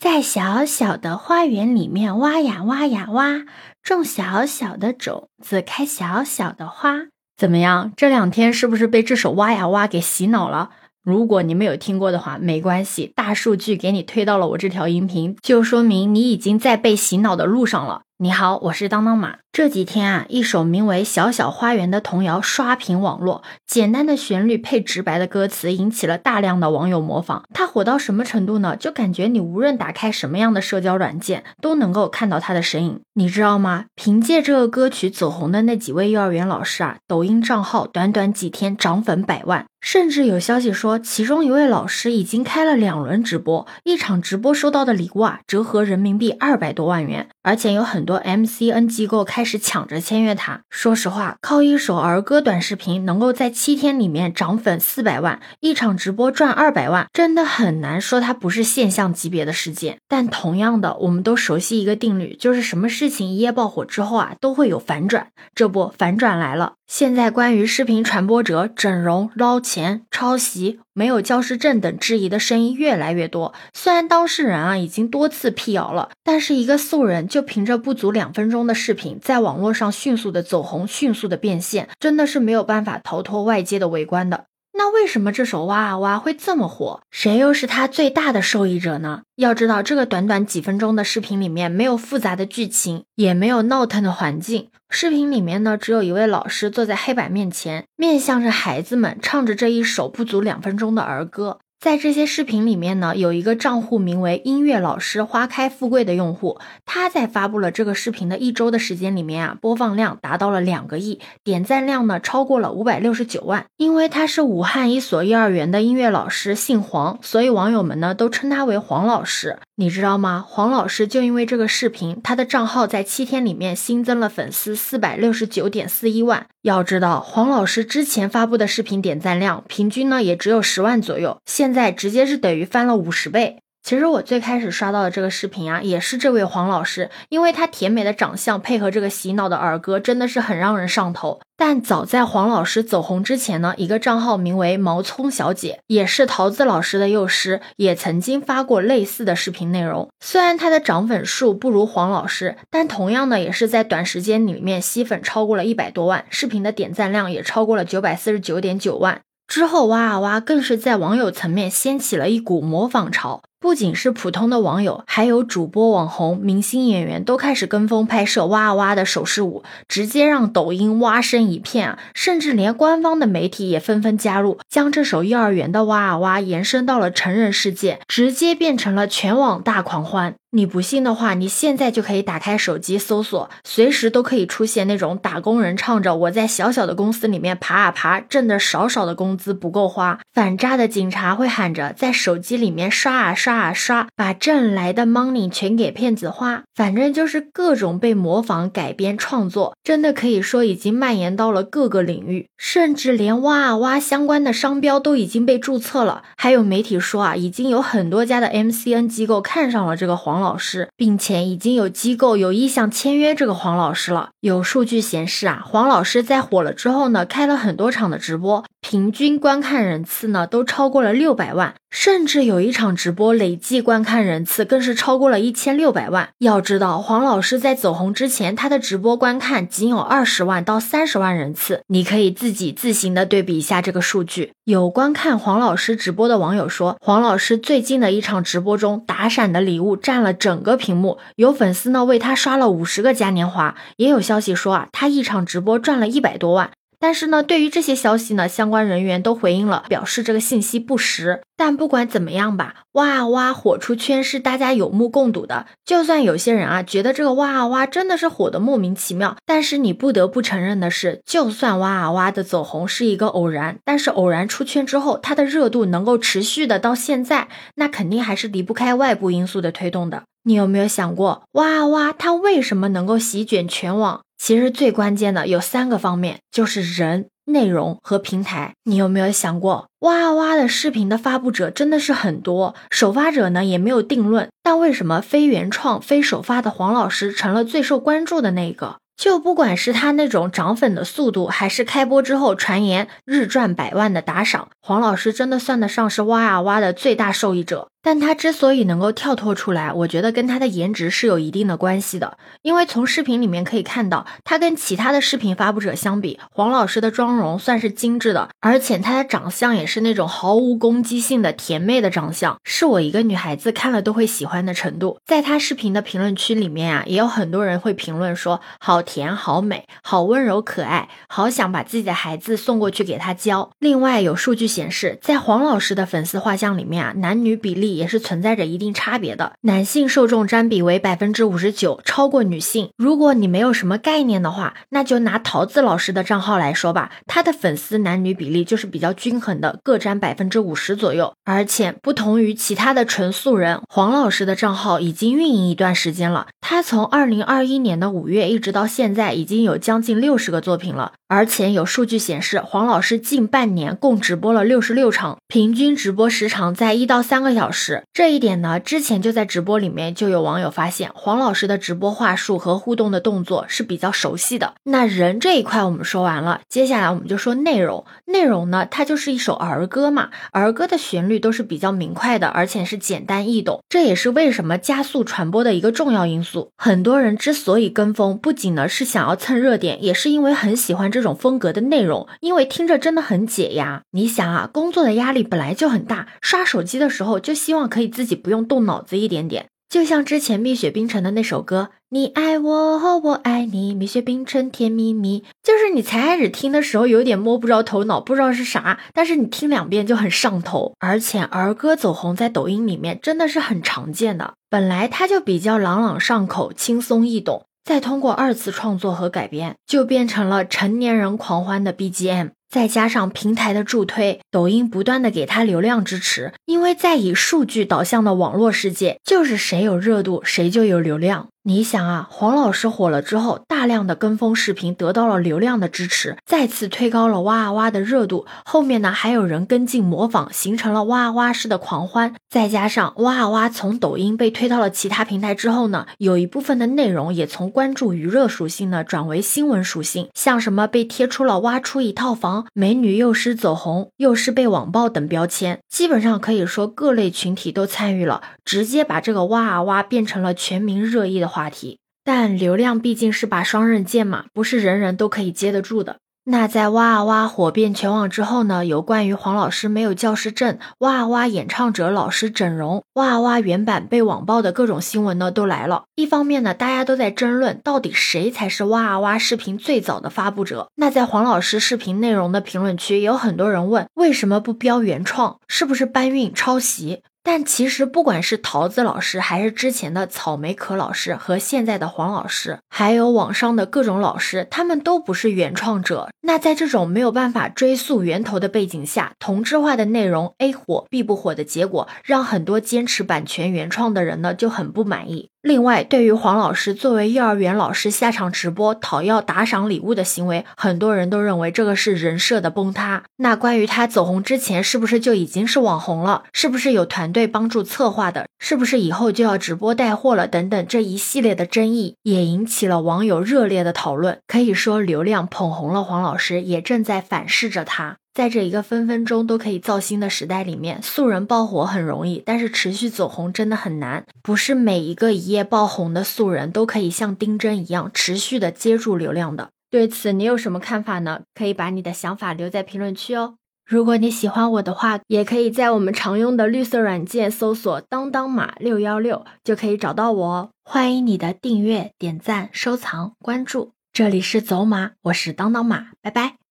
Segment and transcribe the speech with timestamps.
[0.00, 3.42] 在小小的花园里面挖呀挖呀挖，
[3.82, 7.08] 种小小的种子，开小小的花。
[7.36, 7.92] 怎么样？
[7.94, 10.70] 这两天是不是被这首挖呀挖给洗脑了？
[11.02, 18.04] 如果你没有听过的话，没关系，大数据给你推到了我这条音频，就说明你已经在被洗脑的路上了。
[18.22, 19.38] 你好，我是当当马。
[19.50, 27.42] 这几天啊，一首名为《小小花园》的童谣刷屏网络，简单的旋律配直白的歌词，引起了大量的网友模仿。
[27.54, 28.76] 它火到什么程度呢？
[28.76, 33.00] 就感觉你无论打开什么样的社交软件，都能够看到它的身影。
[33.14, 33.86] 你知道吗？
[33.94, 48.09] 凭借这个歌曲走红的那几位幼儿园老师啊，抖音账号短短几天涨粉百万，甚至有消息说，其中一位老师已经开了两轮直播，一场直播收到的礼物啊，折合人民币二百多万元，而且有很多。
[48.10, 50.62] 多 MCN 机构开始抢着签约他。
[50.68, 59.98] 说实话，靠一首儿歌短视频能够在七天里面涨粉四百万，一场直播赚二百万，真的很难说它不是现象级别的事件。
[60.08, 65.28] 但同样的，我们都熟悉一个定律，就是什么事情一夜爆火之后啊，都会有反转。
[65.54, 66.72] 这不，反转来了。
[66.88, 73.54] 现在关于视频传播者整容、捞钱、抄袭、没有教师证等质疑的声音越来越多。
[73.72, 84.49] 虽然当事人啊已经多次辟谣了，但是一个素人就凭着不足两分钟的视频，在网络上迅速的走红、迅速的变现，真的是没有办法逃脱外界的围观的。
[84.80, 87.02] 那为什么这首哇啊哇会这么火？
[87.10, 89.24] 谁又是它最大的受益者呢？
[89.36, 94.70] 要知道，这个短短几分钟的视频里面没有复杂的剧情，也没有闹腾的环境。
[94.88, 101.58] 视频里面呢，只有一位老师坐在黑板面前，面向着孩子们，唱着这一首不足两分钟的儿歌。
[101.80, 113.64] 在这些视频里面呢，有一个账户名为“音乐老师花开富贵”的用户，他在发布了这个视频的一周的时间里面啊，播放量达到了两个亿，点赞量呢超过了五百六十九万。
[113.78, 119.58] 因为他是武汉一所幼儿园的音乐老师，姓黄，所以网友们呢都称他为黄老师。
[119.80, 120.44] 你知道吗？
[120.46, 126.46] 黄老师就因为这个视频，他的账号在七天里面新增了粉丝四百六十九点四一万。
[126.60, 133.56] 要知道，黄老师之前发布的视频点赞量平均呢也只有十万左右，现在直接是等于翻了五十倍。
[133.90, 141.40] 其实我最开始刷到的这个视频啊，也是这位黄老师，因为他甜美的长相配合这个洗脑的儿歌，真的是很让人上头。
[141.56, 150.08] 但早在黄老师走红之前呢，一个账号名为毛葱小姐，也是桃子老师的幼师，也曾经发过类似的视频内容。
[150.20, 159.20] 虽然他的涨粉数不如黄老师，但同样呢，也是在短时间里面吸粉超过了一百多万，视频的点赞量也超过了九百四十九点九万。
[159.48, 163.42] 之后，哇啊哇更是在网友层面掀起了一股模仿潮。
[163.62, 171.98] 不仅是普通的网友，还有主播、网红、明星、演员都开始跟风拍摄哇啊哇的手势舞，直接让抖音哇声一片啊！
[172.14, 180.34] 甚至连官方的媒体也纷纷加入，将这首幼儿园的哇啊哇延伸到了成人世界，直接变成了全网大狂欢。
[180.52, 196.64] 你不信的话，你现在就可以打开手机搜索，随时都可以出现那种打工人唱着“我在小小的公司里面爬啊爬，挣的少少的工资不够花”，反诈的警察会喊着在手机里面刷啊刷啊刷，把挣来的 money 全给骗子花。
[196.74, 206.24] 反正就是各种被模仿、改编、创作，真的可以说已经蔓延到了各个领域，甚至连哇啊哇相关的商标都已经被注册了。
[206.36, 210.39] 还有媒体说啊，已经有很多家的 MCN 机构看上了这个黄。
[210.40, 214.30] 老师，并且已经有机构有意向签约这个黄老师了。
[214.40, 221.74] 有数据显示啊，黄老师在火了之后呢，开了很多场的直播，平均观看人次呢都超过了六百万。
[221.90, 226.28] 甚至有一场直播累计观看人次更是超过了一千六百万。
[226.38, 231.82] 要知道，黄老师在走红之前，他的直播观看仅有二十万到三十万人次。
[231.88, 234.52] 你可以自己自行的对比一下这个数据。
[234.64, 243.74] 有观看黄老师直播的网友说，黄老师最近的一场直播中，打闪的礼物占了整个屏幕，有粉丝呢为他刷了五十个嘉年华。
[243.96, 246.70] 也有消息说啊，他一场直播赚了一百多万。
[247.00, 251.40] 但是呢，对于这些消息呢，相关人员都回应了，表示这个信息不实。
[251.56, 255.66] 但不管怎么样吧，哇哇火出圈是大家有目共睹的。
[255.84, 270.24] 就算有些人啊觉得这个哇哇真的是火的莫名其妙，但是你不得不承认的是，就算哇哇的走红是一个偶然，但是偶然出圈之后，它的热度能够持续的到现在，那肯定还是离不开外部因素的推动的。
[270.44, 274.20] 你有没有想过，哇哇它为什么能够席卷全网？
[274.40, 278.72] 其实最关键的有三个方面，就是人、内容和平台。
[278.84, 288.96] 你有没有想过，哇啊哇的视频的发布者真的是很多，首发者呢也没有定论，但为什么非原创、非首发的黄老师成了最受关注的那个？
[289.14, 297.89] 就不管是他那种涨粉的速度，还是开播之后传言日赚百万的打赏，黄老师真的算得上是哇啊哇的最大受益者。
[298.02, 302.38] 但他之所以能够跳脱出来，我觉得跟他的颜值是有一定的关系的。
[302.62, 315.18] 因为从视频里面可以看到，他跟其他的视频发布者相比，黄老师的妆容算是精致的，而且他的长相也是那种毫无攻击性的甜妹的长相，是我一个女孩子看了都会喜欢的程度。
[315.26, 323.70] 在他视频的评论区里面啊，也有很多人会评论说，好甜，好美，好温柔可爱，好想把自己的孩子送过去给他教。
[323.78, 327.89] 另外有数据显示，在黄老师的粉丝画像里面啊，男女比例。
[327.94, 332.90] 也是存在着一定差别的，男性受众占比为百分之五十九，超过女性。
[332.96, 341.32] 如果你没有什么概念的话，那就拿桃子老师的账号来说吧，他的粉丝男女比例就是比较均衡的，各占百分之五十左右。
[341.44, 351.12] 而且不同于其他的纯素人，黄老师的账号已经运营一段时间了，他从二零二一年的五月一直到现在，已经有将近六十个作品了。
[351.28, 357.79] 而且有数据显示，黄老师近半年共直播了六十六场，平均直播时长在一到三个小时。
[358.12, 364.74] 这一点呢，之前就在直播里面就有网友发现，黄老师的直播话术和互动的动作是比较熟悉的。
[364.82, 368.04] 那人这一块我们说完了，接下来我们就说内容。
[368.26, 376.72] 内容呢，它就是一首儿歌嘛，儿歌的旋律都是比较明快的，而且是简单易懂，这也是为什么加速传播的一个重要因素。
[376.76, 381.20] 很多人之所以跟风，不仅呢是想要蹭热点，也是因为很喜欢这。
[381.20, 384.00] 种风格的内容，因为听着真的很解压。
[384.12, 389.66] 你想啊，工作的压力本来就很大，刷手机的时候就希希望可以自己不用动脑子一点点。
[389.88, 395.44] 就像之前蜜雪冰城的那首歌，你爱我，我爱你，蜜雪冰城甜蜜蜜。
[395.62, 400.94] 就是你才开始听的时候有点摸不着头脑，不知道是啥，但是你听两遍就很上头。
[400.98, 407.66] 而且儿歌走红在抖音里面真的是很常见的，本来它就比较朗朗上口，轻松易懂。
[407.84, 412.50] 再通过二次创作和改编，就变成了成年人狂欢的 BGM。
[412.68, 421.48] 再加上平台的助推，抖音不断的给它流量支持，因为在以数据导向的网络世界，就是谁有热度谁就有流量。
[421.62, 428.46] 你想啊，黄老师火了之后，大量的跟风视频得到了流量的支持，再次推高了哇啊哇的热度。
[428.64, 432.34] 后面呢，还有人跟进模仿，形成了哇啊哇式的狂欢。
[432.48, 451.50] 再加上哇啊哇从抖音被推到了其他平台之后呢，有一部分的内容也从关注娱乐属性呢转为新闻属性，像什么被贴出了挖出一套房、美女幼师走红、幼是被网暴等标签，基本上可以说各类群体都参与了，直接把这个哇啊哇变成了全民热议的。
[451.50, 456.18] 话题，但流量毕竟是把双刃剑嘛，不是人人都可以接得住的。
[456.44, 466.04] 那在哇啊哇火遍全网之后呢，有关于黄老师没有教师证、哇啊哇演唱者老师整容、哇啊哇原版被网暴的各种新闻呢都来了。
[466.16, 470.88] 一方面呢，大家都在争论到底谁才是哇啊哇视频最早的发布者。
[470.96, 475.58] 那在黄老师视频内容的评论区，也有很多人问，为什么不标原创？
[475.68, 477.22] 是不是搬运抄袭？
[477.42, 486.28] 但其实，不管是桃子老师，还是之前的草莓壳老师，和现在的黄老师，还有网上的各种老师，他们都不是原创者。
[486.42, 495.49] 那在这种没有办法追溯源头的背景下，同质化的内容 A 火 B 不火的结果，让很多坚持版权原创的人呢就很不满意。
[495.62, 503.24] 另外，对于黄老师作为幼儿园老师下场直播讨要打赏礼物的行为，很多人都认为这个是人设的崩塌。
[503.36, 506.44] 那关于他走红之前，是不是就已经是网红了？
[506.54, 508.46] 是不是有团队帮助策划的？
[508.58, 510.48] 是不是以后就要直播带货了？
[510.48, 514.38] 等等，这一系列的争议也引起了网友热烈的讨论。
[514.46, 518.16] 可以说，流量捧红了黄老师，也正在反噬着他。
[518.32, 524.24] 在这一个分分钟都可以造星的时代里面，素人爆火很容易，但是持续走红真的很难。
[524.42, 529.70] 不是每一个一夜爆红的素人都可以像丁真一样持续的接住流量的。
[529.90, 531.40] 对此你有什么看法呢？
[531.54, 533.56] 可以把你的想法留在评论区哦。
[533.84, 540.70] 如果你喜欢我的话，也可以在我们常用的绿色软件搜索“当当马六幺六”就可以找到我哦。
[540.84, 543.90] 欢迎你的订阅、点赞、收藏、关注。
[544.12, 546.60] 这里是走马，我是当当马，拜拜。